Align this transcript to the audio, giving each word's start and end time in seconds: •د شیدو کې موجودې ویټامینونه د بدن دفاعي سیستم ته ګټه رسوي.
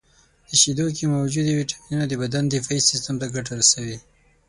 •د 0.47 0.49
شیدو 0.61 0.85
کې 0.95 1.05
موجودې 1.15 1.51
ویټامینونه 1.59 2.05
د 2.07 2.13
بدن 2.21 2.43
دفاعي 2.47 2.81
سیستم 2.89 3.15
ته 3.21 3.25
ګټه 3.35 3.53
رسوي. 3.59 3.97